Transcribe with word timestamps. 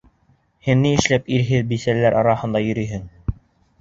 Һин 0.67 0.81
ни 0.85 0.93
эшләп 1.01 1.29
ирһеҙ 1.37 1.67
бисәләр 1.75 2.19
араһында 2.23 2.63
йөрөйһөң? 2.69 3.09